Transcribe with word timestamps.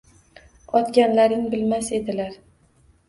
Otganlarin 0.79 1.45
bilmas 1.51 1.91
edilar… 1.99 2.33